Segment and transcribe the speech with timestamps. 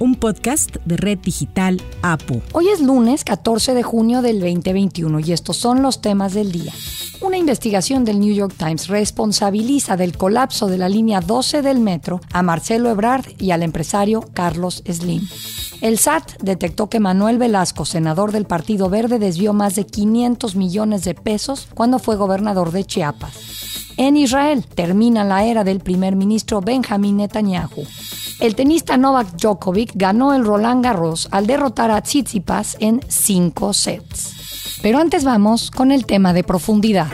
[0.00, 2.40] un podcast de Red Digital APU.
[2.52, 6.72] Hoy es lunes 14 de junio del 2021 y estos son los temas del día.
[7.20, 12.22] Una investigación del New York Times responsabiliza del colapso de la línea 12 del metro
[12.32, 15.28] a Marcelo Ebrard y al empresario Carlos Slim.
[15.82, 21.04] El SAT detectó que Manuel Velasco, senador del Partido Verde, desvió más de 500 millones
[21.04, 23.34] de pesos cuando fue gobernador de Chiapas.
[23.98, 27.84] En Israel termina la era del primer ministro Benjamin Netanyahu.
[28.40, 34.78] El tenista Novak Djokovic ganó el Roland Garros al derrotar a Tsitsipas en cinco sets.
[34.80, 37.08] Pero antes vamos con el tema de profundidad.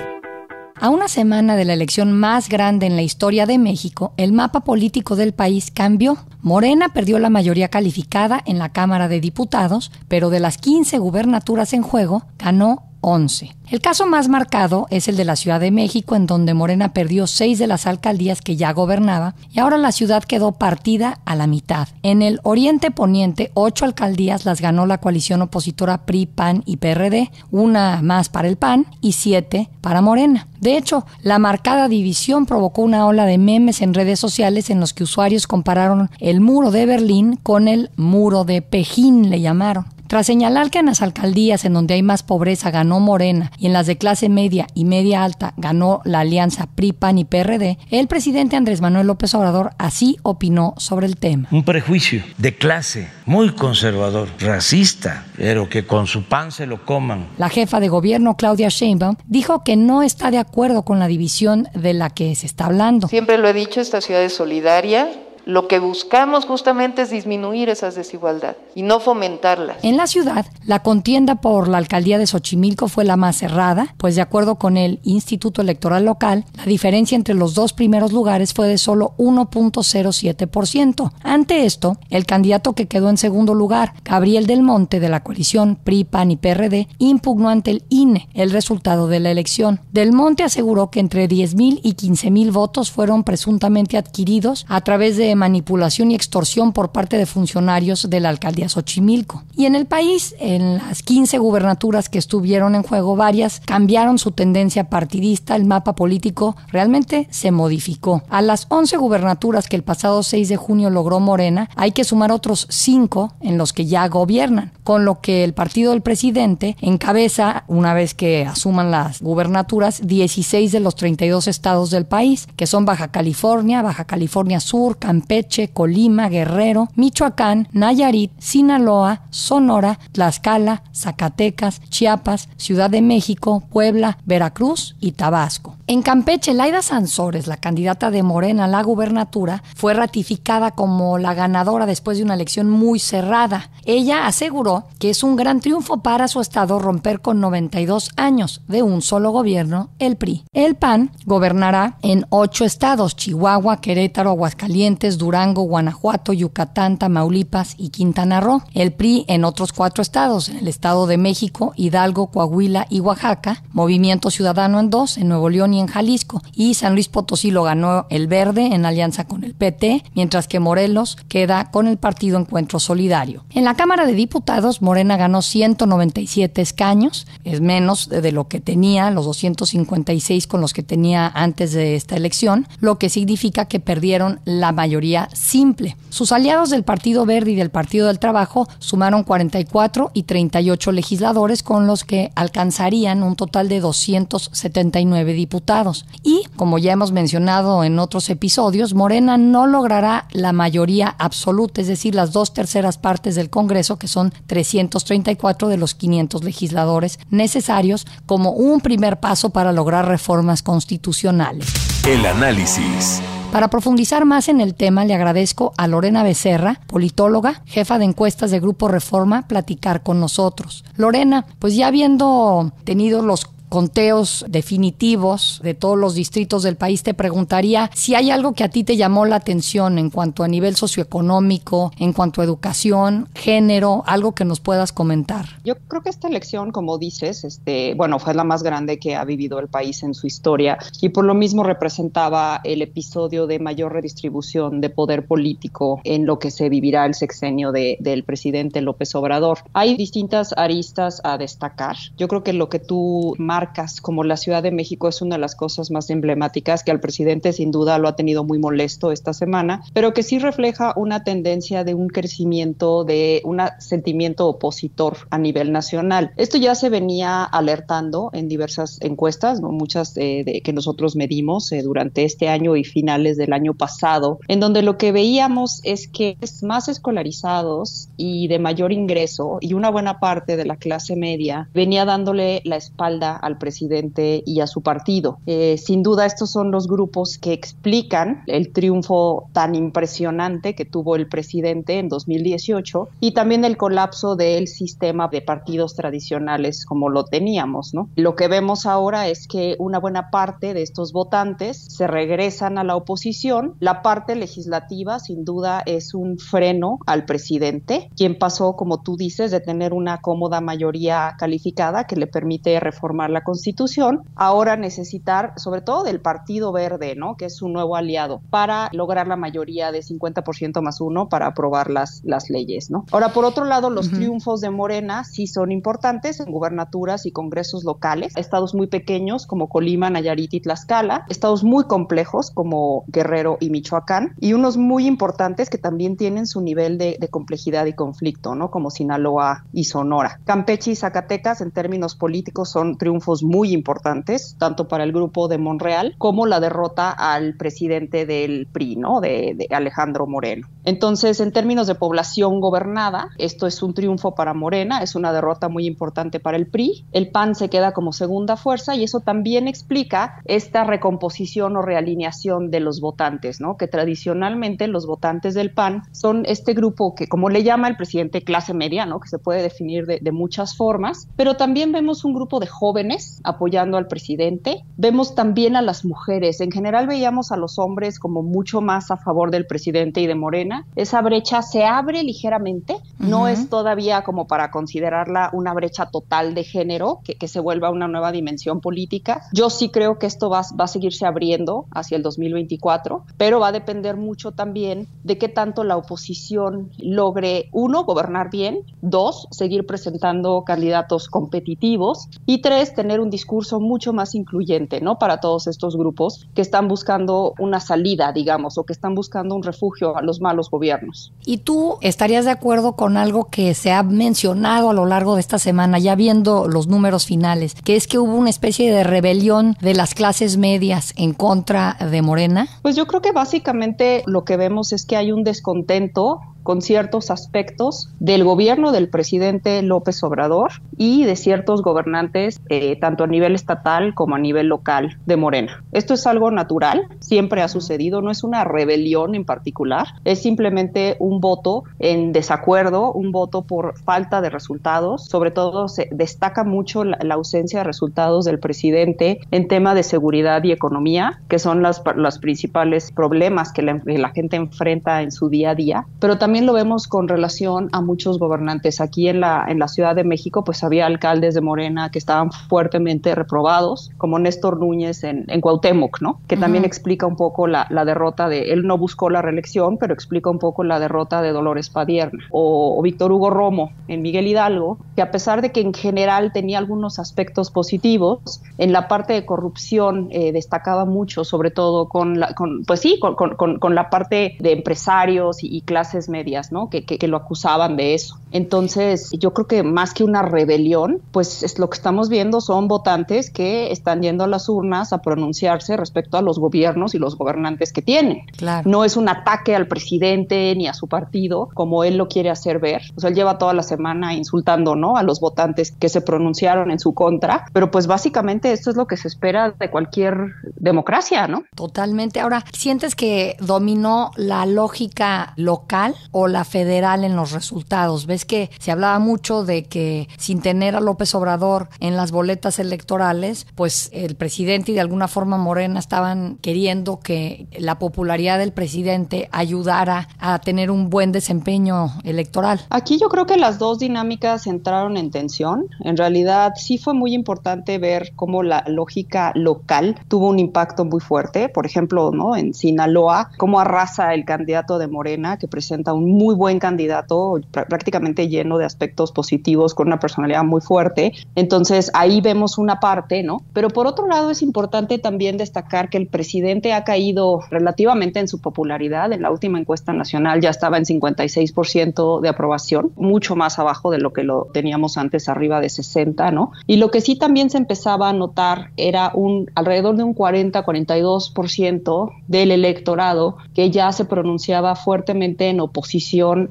[0.77, 4.61] A una semana de la elección más grande en la historia de México, el mapa
[4.61, 6.17] político del país cambió.
[6.43, 11.73] Morena perdió la mayoría calificada en la Cámara de Diputados, pero de las 15 gubernaturas
[11.73, 13.57] en juego, ganó 11.
[13.69, 17.27] El caso más marcado es el de la Ciudad de México, en donde Morena perdió
[17.27, 21.49] seis de las alcaldías que ya gobernaba y ahora la ciudad quedó partida a la
[21.49, 21.89] mitad.
[22.05, 27.33] En el Oriente Poniente, ocho alcaldías las ganó la coalición opositora PRI, PAN y PRD,
[27.51, 30.47] una más para el PAN y siete para Morena.
[30.61, 34.95] De hecho, la marcada división provocó una ola de memes en redes sociales en los
[34.95, 39.96] que usuarios compararon el muro de Berlín con el muro de Pejín, le llamaron.
[40.09, 43.73] Tras señalar que en las alcaldías en donde hay más pobreza ganó Morena y en
[43.73, 48.07] las de clase media y media alta ganó la alianza PRI, PAN y PRD, el
[48.07, 51.49] presidente Andrés Manuel López Obrador así opinó sobre el tema.
[51.51, 57.27] Un prejuicio de clase muy conservador, racista, pero que con su pan se lo coman.
[57.39, 61.69] La jefa de gobierno, Claudia Sheinbaum, dijo que no está de acuerdo con la división
[61.75, 63.09] de la que se está hablando.
[63.09, 65.09] Siempre lo he dicho, esta ciudad es solidaria
[65.47, 69.77] lo que buscamos justamente es disminuir esas desigualdades y no fomentarlas.
[69.83, 74.17] En la ciudad, la contienda por la alcaldía de Xochimilco fue la más cerrada, pues
[74.17, 78.67] de acuerdo con el Instituto Electoral Local, la diferencia entre los dos primeros lugares fue
[78.67, 81.13] de solo 1.07%.
[81.23, 85.77] Ante esto, el candidato que quedó en segundo lugar, Gabriel del Monte de la coalición
[85.77, 89.79] PRI, PAN y PRD, impugnó ante el INE el resultado de la elección.
[89.93, 95.36] Del Monte aseguró que entre 10.000 y 15.000 votos fueron presuntamente adquiridos a través de
[95.37, 99.45] manipulación y extorsión por parte de funcionarios de la alcaldía Xochimilco.
[99.55, 104.33] Y en el país, en las 15 gubernaturas que estuvieron en juego, varias cambiaron su
[104.33, 108.23] tendencia partidista, el mapa político realmente se modificó.
[108.29, 112.33] A las 11 gubernaturas que el pasado 6 de junio logró Morena, hay que sumar
[112.33, 117.65] otros 5 en los que ya gobiernan, con lo que el partido del presidente encabeza,
[117.69, 122.85] una vez que asuman las gubernaturas, 16 de los 32 estados del país, que son
[122.85, 131.81] Baja California, Baja California Sur, Campeche, Peche, Colima, Guerrero, Michoacán, Nayarit, Sinaloa, Sonora, Tlaxcala, Zacatecas,
[131.89, 135.77] Chiapas, Ciudad de México, Puebla, Veracruz y Tabasco.
[135.89, 141.33] En Campeche, Laida Sansores, la candidata de Morena a la gubernatura, fue ratificada como la
[141.33, 143.71] ganadora después de una elección muy cerrada.
[143.85, 148.83] Ella aseguró que es un gran triunfo para su estado romper con 92 años de
[148.83, 150.45] un solo gobierno, el PRI.
[150.53, 158.41] El PAN gobernará en ocho estados, Chihuahua, Querétaro, Aguascalientes, Durango, Guanajuato, Yucatán, Tamaulipas y Quintana
[158.41, 158.63] Roo.
[158.75, 163.63] El PRI en otros cuatro estados, en el Estado de México, Hidalgo, Coahuila y Oaxaca.
[163.73, 166.43] Movimiento Ciudadano en dos, en Nuevo León en Jalisco.
[166.55, 170.61] Y San Luis Potosí lo ganó el Verde en alianza con el PT, mientras que
[170.61, 173.45] Morelos queda con el Partido Encuentro Solidario.
[173.51, 179.11] En la Cámara de Diputados, Morena ganó 197 escaños, es menos de lo que tenía,
[179.11, 184.41] los 256 con los que tenía antes de esta elección, lo que significa que perdieron
[184.45, 185.97] la mayoría simple.
[186.11, 191.63] Sus aliados del Partido Verde y del Partido del Trabajo sumaron 44 y 38 legisladores
[191.63, 196.07] con los que alcanzarían un total de 279 diputados.
[196.23, 201.87] Y, como ya hemos mencionado en otros episodios, Morena no logrará la mayoría absoluta, es
[201.87, 208.07] decir, las dos terceras partes del Congreso, que son 334 de los 500 legisladores necesarios,
[208.27, 211.67] como un primer paso para lograr reformas constitucionales.
[212.07, 213.21] El análisis.
[213.57, 218.51] Para profundizar más en el tema, le agradezco a Lorena Becerra, politóloga, jefa de encuestas
[218.51, 220.85] de Grupo Reforma, platicar con nosotros.
[220.99, 227.15] Lorena, pues ya habiendo tenido los conteos definitivos de todos los distritos del país, te
[227.15, 230.77] preguntaría si hay algo que a ti te llamó la atención en cuanto a nivel
[230.77, 235.47] socioeconómico, en cuanto a educación, género, algo que nos puedas comentar.
[235.65, 239.25] Yo creo que esta elección, como dices, este, bueno, fue la más grande que ha
[239.25, 243.93] vivido el país en su historia y por lo mismo representaba el episodio de mayor
[243.93, 249.15] redistribución de poder político en lo que se vivirá el sexenio de, del presidente López
[249.15, 249.59] Obrador.
[249.73, 251.97] Hay distintas aristas a destacar.
[252.17, 255.41] Yo creo que lo que tú marcas como la Ciudad de México es una de
[255.41, 259.33] las cosas más emblemáticas que al presidente sin duda lo ha tenido muy molesto esta
[259.33, 265.39] semana, pero que sí refleja una tendencia de un crecimiento, de un sentimiento opositor a
[265.39, 266.33] nivel nacional.
[266.37, 272.25] Esto ya se venía alertando en diversas encuestas, muchas de, que nosotros medimos eh, durante
[272.25, 276.63] este año y finales del año pasado, en donde lo que veíamos es que es
[276.63, 282.05] más escolarizados y de mayor ingreso y una buena parte de la clase media venía
[282.05, 285.39] dándole la espalda al presidente y a su partido.
[285.47, 291.17] Eh, sin duda estos son los grupos que explican el triunfo tan impresionante que tuvo
[291.17, 297.25] el presidente en 2018 y también el colapso del sistema de partidos tradicionales como lo
[297.25, 298.09] teníamos, ¿no?
[298.17, 302.85] Lo que vemos ahora es que una buena parte de estos votantes se regresan a
[302.85, 303.75] la oposición.
[303.81, 309.51] La parte legislativa sin duda es un freno al presidente, quien pasó, como tú dices,
[309.51, 315.83] de tener una cómoda mayoría calificada que le permite reformar la Constitución, ahora necesitar sobre
[315.83, 317.37] todo del Partido Verde, ¿no?
[317.37, 321.91] Que es su nuevo aliado para lograr la mayoría de 50% más uno para aprobar
[321.91, 323.05] las, las leyes, ¿no?
[323.13, 327.85] Ahora, por otro lado, los triunfos de Morena sí son importantes en gubernaturas y congresos
[327.85, 333.69] locales, estados muy pequeños como Colima, Nayarit y Tlaxcala, estados muy complejos como Guerrero y
[333.69, 338.55] Michoacán, y unos muy importantes que también tienen su nivel de, de complejidad y conflicto,
[338.55, 338.71] ¿no?
[338.71, 340.41] Como Sinaloa y Sonora.
[340.47, 345.59] Campeche y Zacatecas, en términos políticos, son triunfos muy importantes, tanto para el grupo de
[345.59, 349.21] Monreal como la derrota al presidente del PRI, ¿no?
[349.21, 350.69] De, de Alejandro Moreno.
[350.85, 355.69] Entonces, en términos de población gobernada, esto es un triunfo para Morena, es una derrota
[355.69, 357.05] muy importante para el PRI.
[357.13, 362.71] El PAN se queda como segunda fuerza y eso también explica esta recomposición o realineación
[362.71, 363.77] de los votantes, ¿no?
[363.77, 368.43] Que tradicionalmente los votantes del PAN son este grupo que, como le llama el presidente,
[368.43, 369.19] clase media, ¿no?
[369.19, 373.16] Que se puede definir de, de muchas formas, pero también vemos un grupo de jóvenes
[373.45, 374.85] apoyando al presidente.
[374.97, 376.61] Vemos también a las mujeres.
[376.61, 380.35] En general veíamos a los hombres como mucho más a favor del presidente y de
[380.35, 380.87] Morena.
[380.97, 386.65] Esa brecha se abre ligeramente, no es todavía como para considerarla una brecha total de
[386.65, 389.43] género, que, que se vuelva una nueva dimensión política.
[389.53, 393.69] Yo sí creo que esto va, va a seguirse abriendo hacia el 2024, pero va
[393.69, 399.87] a depender mucho también de qué tanto la oposición logre, uno, gobernar bien, dos, seguir
[399.87, 405.19] presentando candidatos competitivos y tres, tener un discurso mucho más incluyente, ¿no?
[405.19, 409.63] Para todos estos grupos que están buscando una salida, digamos, o que están buscando un
[409.63, 411.33] refugio a los malos gobiernos.
[411.45, 415.41] ¿Y tú estarías de acuerdo con algo que se ha mencionado a lo largo de
[415.41, 419.77] esta semana, ya viendo los números finales, que es que hubo una especie de rebelión
[419.81, 422.67] de las clases medias en contra de Morena?
[422.83, 427.31] Pues yo creo que básicamente lo que vemos es que hay un descontento con ciertos
[427.31, 433.55] aspectos del gobierno del presidente López Obrador y de ciertos gobernantes, eh, tanto a nivel
[433.55, 435.85] estatal como a nivel local de Morena.
[435.93, 441.15] Esto es algo natural, siempre ha sucedido, no es una rebelión en particular, es simplemente
[441.21, 447.05] un voto en desacuerdo, un voto por falta de resultados, sobre todo se destaca mucho
[447.05, 451.81] la, la ausencia de resultados del presidente en tema de seguridad y economía, que son
[451.81, 456.07] las, los principales problemas que la, que la gente enfrenta en su día a día,
[456.19, 459.03] pero también también lo vemos con relación a muchos gobernantes.
[459.03, 462.51] Aquí en la, en la Ciudad de México, pues había alcaldes de Morena que estaban
[462.51, 466.41] fuertemente reprobados, como Néstor Núñez en, en Cuauhtémoc, ¿no?
[466.49, 466.89] Que también uh -huh.
[466.89, 470.59] explica un poco la, la, derrota de, él no buscó la reelección, pero explica un
[470.59, 472.43] poco la derrota de Dolores Padierna.
[472.51, 476.53] O, o Víctor Hugo Romo en Miguel Hidalgo, que a pesar de que en general
[476.55, 482.41] tenía algunos aspectos positivos, en la parte de corrupción eh, destacaba mucho, sobre todo con,
[482.41, 486.71] la, con pues sí, con, con, con, la parte de empresarios y, y clases medias
[486.71, 486.89] ¿no?
[486.89, 488.39] Que, que, que, lo acusaban de eso.
[488.53, 492.89] Entonces, yo creo que más que una rebelión, pues es lo que estamos viendo son
[492.89, 497.37] votantes que están yendo a las urnas a pronunciarse respecto a los gobiernos y los
[497.37, 498.47] gobernantes que tienen.
[498.57, 498.89] Claro.
[498.89, 502.79] No es un ataque al presidente ni a su partido, como él lo quiere hacer
[502.79, 503.03] ver.
[503.17, 505.17] O sea, él lleva toda la semana insultando, ¿no?
[505.17, 509.07] A los votantes que se pronunciaron en su contra, pero pues básicamente esto es lo
[509.07, 511.65] que se espera de cualquier democracia, ¿no?
[511.75, 512.41] Totalmente.
[512.41, 518.27] Ahora, ¿sientes que dominó la lógica local o la federal en los resultados?
[518.27, 522.79] Ves que se hablaba mucho de que sin tener a López Obrador en las boletas
[522.79, 528.73] electorales, pues el presidente y de alguna forma Morena estaban queriendo que la popularidad del
[528.73, 532.81] presidente ayudara a tener un buen desempeño electoral.
[532.91, 535.87] Aquí yo creo que las dos dinámicas entraron en tensión.
[536.01, 541.21] En realidad sí fue muy importante ver cómo la lógica local tuvo un impacto muy
[541.21, 541.71] fuerte.
[541.71, 542.57] Por ejemplo, ¿no?
[542.57, 548.49] en Sinaloa, cómo arrasa el candidato de Morena, que presenta un muy buen candidato, prácticamente
[548.49, 551.33] lleno de aspectos positivos, con una personalidad muy fuerte.
[551.55, 553.63] Entonces ahí vemos una parte, ¿no?
[553.73, 558.49] Pero por otro lado es importante también destacar que el presidente ha caído relativamente en
[558.49, 559.33] su popularidad.
[559.33, 564.19] En la última encuesta nacional ya estaba en 56% de aprobación, mucho más abajo de
[564.19, 566.73] lo que lo teníamos antes, arriba de 60, ¿no?
[566.87, 572.33] Y lo que sí también se empezaba a notar era un alrededor de un 40-42%
[572.49, 576.06] del electorado que ya se pronunciaba fuertemente en oposición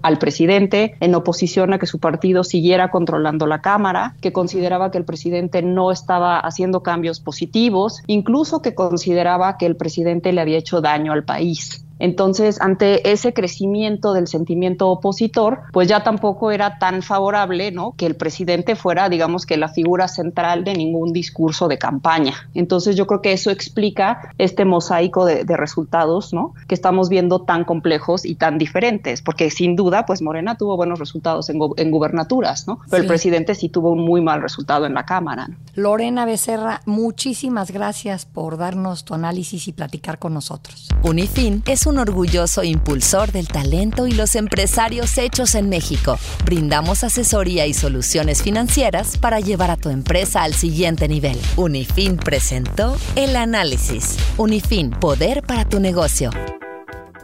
[0.02, 4.98] al presidente, en oposición a que su partido siguiera controlando la Cámara, que consideraba que
[4.98, 10.58] el presidente no estaba haciendo cambios positivos, incluso que consideraba que el presidente le había
[10.58, 11.85] hecho daño al país.
[12.00, 17.94] Entonces, ante ese crecimiento del sentimiento opositor, pues ya tampoco era tan favorable, ¿no?
[17.98, 22.34] Que el presidente fuera, digamos que la figura central de ningún discurso de campaña.
[22.54, 26.54] Entonces, yo creo que eso explica este mosaico de, resultados, ¿no?
[26.68, 31.00] Que estamos viendo tan complejos y tan diferentes, porque sin duda, pues Morena tuvo buenos
[31.00, 31.60] resultados en,
[31.92, 32.80] gubernaturas, ¿no?
[32.90, 35.48] Pero el presidente sí tuvo un muy mal resultado en la Cámara.
[35.76, 40.90] Lorena Becerra, muchísimas gracias por darnos tu análisis y platicar con nosotros.
[41.04, 46.18] Unifin es un orgulloso impulsor del talento y los empresarios hechos en México.
[46.46, 51.40] Brindamos asesoría y soluciones financieras para llevar a tu empresa al siguiente nivel.
[51.56, 54.18] Unifin presentó el análisis.
[54.38, 56.32] Unifin, poder para tu negocio.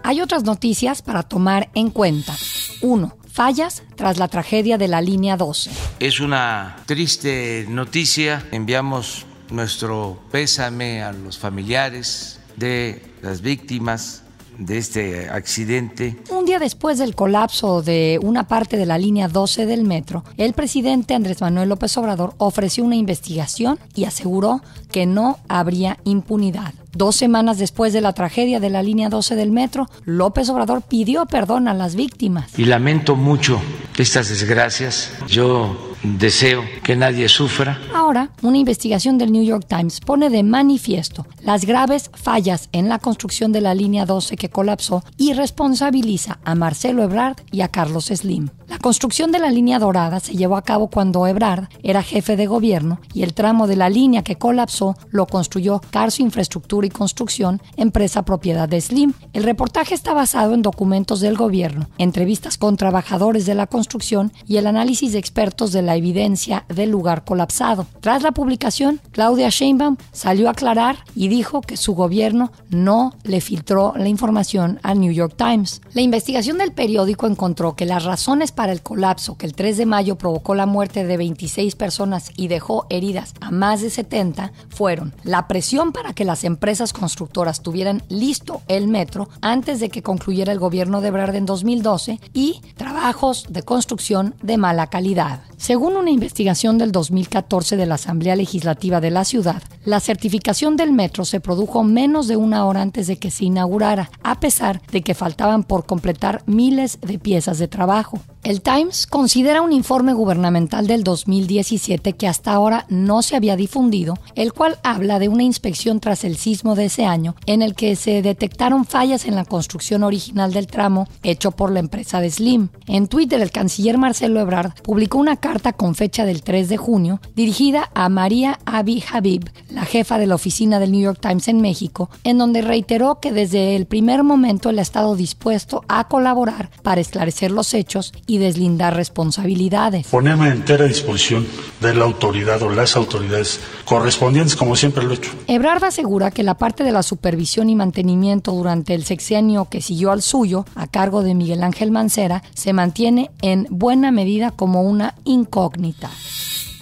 [0.03, 2.35] Hay otras noticias para tomar en cuenta.
[2.81, 5.71] 1 fallas tras la tragedia de la línea 12.
[5.99, 8.45] Es una triste noticia.
[8.51, 14.23] Enviamos nuestro pésame a los familiares de las víctimas
[14.57, 16.17] de este accidente.
[16.29, 20.53] Un día después del colapso de una parte de la línea 12 del metro, el
[20.53, 26.73] presidente Andrés Manuel López Obrador ofreció una investigación y aseguró que no habría impunidad.
[26.93, 31.25] Dos semanas después de la tragedia de la línea 12 del metro, López Obrador pidió
[31.25, 32.57] perdón a las víctimas.
[32.59, 33.61] Y lamento mucho
[33.97, 35.11] estas desgracias.
[35.27, 37.79] Yo deseo que nadie sufra.
[37.93, 42.99] Ahora, una investigación del New York Times pone de manifiesto las graves fallas en la
[42.99, 48.05] construcción de la línea 12 que colapsó y responsabiliza a Marcelo Ebrard y a Carlos
[48.05, 48.49] Slim.
[48.67, 52.47] La construcción de la línea dorada se llevó a cabo cuando Ebrard era jefe de
[52.47, 57.61] gobierno y el tramo de la línea que colapsó lo construyó Carso Infraestructura y Construcción,
[57.75, 59.13] empresa propiedad de Slim.
[59.33, 64.55] El reportaje está basado en documentos del gobierno, entrevistas con trabajadores de la construcción y
[64.55, 67.85] el análisis de expertos de la evidencia del lugar colapsado.
[67.99, 73.41] Tras la publicación, Claudia Sheinbaum salió a aclarar y dijo que su gobierno no le
[73.41, 75.81] filtró la información al New York Times.
[75.93, 79.85] La investigación del periódico encontró que las razones para el colapso que el 3 de
[79.85, 85.13] mayo provocó la muerte de 26 personas y dejó heridas a más de 70 fueron
[85.23, 90.51] la presión para que las empresas constructoras tuvieran listo el metro antes de que concluyera
[90.51, 95.41] el gobierno de Ebrard en 2012 y trabajos de construcción de mala calidad.
[95.57, 100.91] Según una investigación del 2014 de la Asamblea Legislativa de la ciudad, la certificación del
[100.93, 105.01] metro se produjo menos de una hora antes de que se inaugurara, a pesar de
[105.01, 108.19] que faltaban por completar miles de piezas de trabajo.
[108.43, 114.17] El Times considera un informe gubernamental del 2017 que hasta ahora no se había difundido,
[114.33, 117.95] el cual habla de una inspección tras el sismo de ese año en el que
[117.95, 122.69] se detectaron fallas en la construcción original del tramo hecho por la empresa de Slim.
[122.87, 127.21] En Twitter, el canciller Marcelo Ebrard publicó una carta con fecha del 3 de junio
[127.35, 131.61] dirigida a María Abi Habib, la jefa de la oficina del New York Times en
[131.61, 136.71] México, en donde reiteró que desde el primer momento él ha estado dispuesto a colaborar
[136.81, 140.07] para esclarecer los hechos deslindar responsabilidades.
[140.07, 141.45] Ponerme a entera disposición
[141.79, 145.31] de la autoridad o las autoridades correspondientes, como siempre lo he hecho.
[145.47, 150.11] Ebrard asegura que la parte de la supervisión y mantenimiento durante el sexenio que siguió
[150.11, 155.15] al suyo, a cargo de Miguel Ángel Mancera, se mantiene en buena medida como una
[155.23, 156.09] incógnita.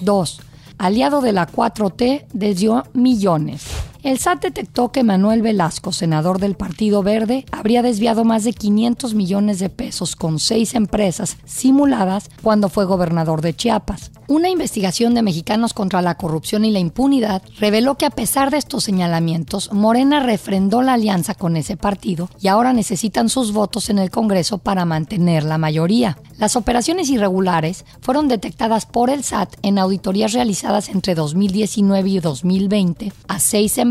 [0.01, 0.41] 2.
[0.77, 3.88] Aliado de la 4T desvió millones.
[4.01, 9.13] El SAT detectó que Manuel Velasco, senador del Partido Verde, habría desviado más de 500
[9.13, 14.11] millones de pesos con seis empresas simuladas cuando fue gobernador de Chiapas.
[14.29, 18.57] Una investigación de Mexicanos contra la Corrupción y la Impunidad reveló que a pesar de
[18.57, 23.99] estos señalamientos, Morena refrendó la alianza con ese partido y ahora necesitan sus votos en
[23.99, 26.19] el Congreso para mantener la mayoría.
[26.37, 33.11] Las operaciones irregulares fueron detectadas por el SAT en auditorías realizadas entre 2019 y 2020
[33.27, 33.88] a seis empresas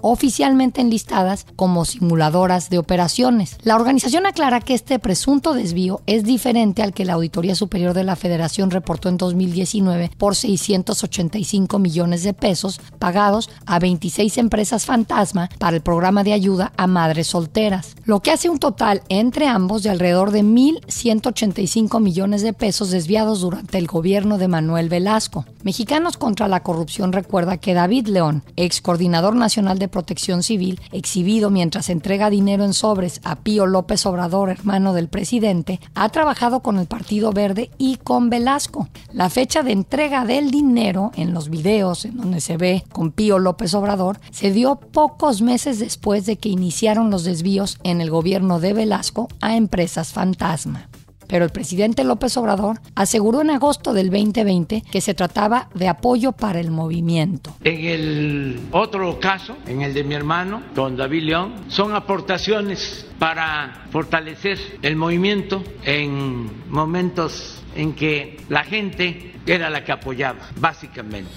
[0.00, 3.56] oficialmente enlistadas como simuladoras de operaciones.
[3.62, 8.04] La organización aclara que este presunto desvío es diferente al que la Auditoría Superior de
[8.04, 15.48] la Federación reportó en 2019 por 685 millones de pesos pagados a 26 empresas fantasma
[15.58, 19.82] para el programa de ayuda a madres solteras, lo que hace un total entre ambos
[19.82, 25.44] de alrededor de 1.185 millones de pesos desviados durante el gobierno de Manuel Velasco.
[25.62, 31.50] Mexicanos contra la Corrupción recuerda que David León, ex coordinador nacional de protección civil, exhibido
[31.50, 36.78] mientras entrega dinero en sobres a Pío López Obrador, hermano del presidente, ha trabajado con
[36.78, 38.88] el Partido Verde y con Velasco.
[39.12, 43.38] La fecha de entrega del dinero en los videos en donde se ve con Pío
[43.38, 48.60] López Obrador se dio pocos meses después de que iniciaron los desvíos en el gobierno
[48.60, 50.88] de Velasco a empresas fantasma
[51.30, 56.32] pero el presidente López Obrador aseguró en agosto del 2020 que se trataba de apoyo
[56.32, 57.54] para el movimiento.
[57.62, 63.86] En el otro caso, en el de mi hermano, don David León, son aportaciones para
[63.92, 71.30] fortalecer el movimiento en momentos en que la gente era la que apoyaba, básicamente.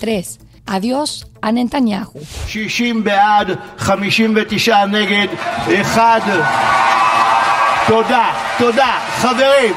[0.00, 0.40] 3.
[0.66, 2.20] Adiós a Netanyahu.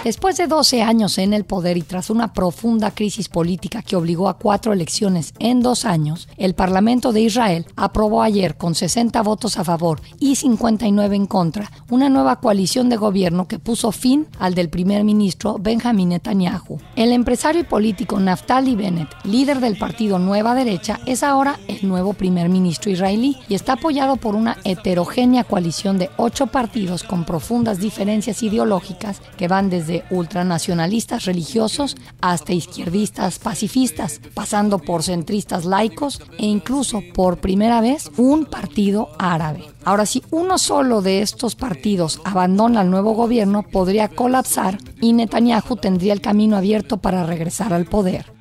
[0.04, 4.30] Después de 12 años en el poder y tras una profunda crisis política que obligó
[4.30, 9.58] a cuatro elecciones en dos años, el Parlamento de Israel aprobó ayer con 60 votos
[9.58, 14.54] a favor y 59 en contra una nueva coalición de gobierno que puso fin al
[14.54, 16.80] del primer ministro Benjamin Netanyahu.
[16.96, 22.14] El empresario y político Naftali Bennett, líder del partido Nueva Derecha, es ahora el nuevo
[22.14, 27.80] primer ministro israelí y está apoyado por una heterogénea coalición de ocho partidos con profundas
[27.80, 36.22] diferencias diferencias ideológicas que van desde ultranacionalistas religiosos hasta izquierdistas pacifistas, pasando por centristas laicos
[36.38, 39.64] e incluso por primera vez un partido árabe.
[39.86, 45.78] Ahora, si uno solo de estos partidos abandona el nuevo gobierno, podría colapsar y Netanyahu
[45.78, 48.35] tendría el camino abierto para regresar al poder.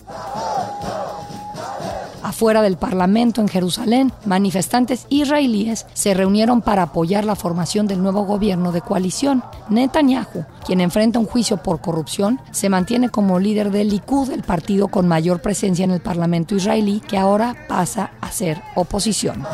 [2.34, 8.24] Fuera del Parlamento en Jerusalén, manifestantes israelíes se reunieron para apoyar la formación del nuevo
[8.24, 9.44] gobierno de coalición.
[9.68, 14.88] Netanyahu, quien enfrenta un juicio por corrupción, se mantiene como líder del Likud, el partido
[14.88, 19.44] con mayor presencia en el Parlamento israelí, que ahora pasa a ser oposición.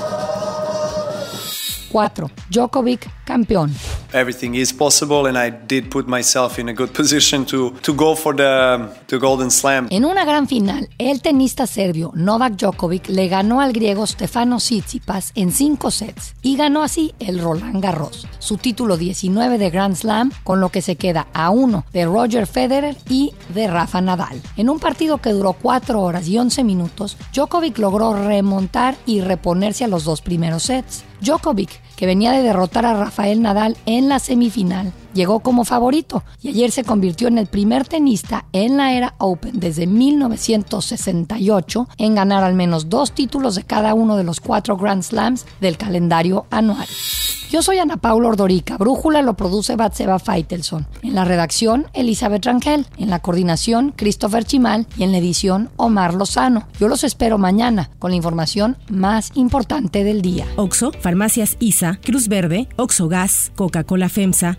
[1.90, 2.30] 4.
[2.50, 3.72] Djokovic campeón.
[4.12, 8.16] Everything is possible and I did put myself in a good position to, to go
[8.16, 9.86] for the, the Golden Slam.
[9.90, 15.32] En una gran final, el tenista serbio Novak Djokovic le ganó al griego Stefano Tsitsipas
[15.34, 20.32] en cinco sets y ganó así el Roland Garros, su título 19 de Grand Slam,
[20.42, 24.40] con lo que se queda a uno de Roger Federer y de Rafa Nadal.
[24.56, 29.84] En un partido que duró 4 horas y 11 minutos, Djokovic logró remontar y reponerse
[29.84, 31.04] a los dos primeros sets.
[31.20, 36.48] Djokovic, que venía de derrotar a Rafael Nadal en la semifinal, llegó como favorito y
[36.48, 42.44] ayer se convirtió en el primer tenista en la era Open desde 1968 en ganar
[42.44, 46.88] al menos dos títulos de cada uno de los cuatro Grand Slams del calendario anual.
[47.50, 48.76] Yo soy Ana Paula Ordorica.
[48.76, 50.86] Brújula lo produce Batseba Feitelson.
[51.02, 52.86] En la redacción, Elizabeth Rangel.
[52.96, 54.86] En la coordinación, Christopher Chimal.
[54.96, 56.68] Y en la edición, Omar Lozano.
[56.78, 60.46] Yo los espero mañana con la información más importante del día.
[60.54, 64.58] Oxo, Farmacias ISA, Cruz Verde, Oxo Gas, Coca-Cola FEMSA,